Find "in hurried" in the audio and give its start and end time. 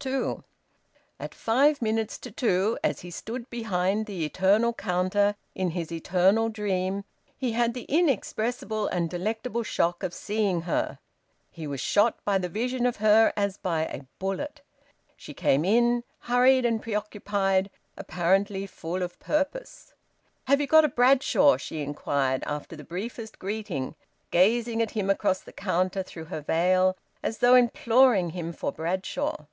15.64-16.64